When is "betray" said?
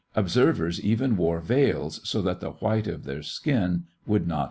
4.29-4.29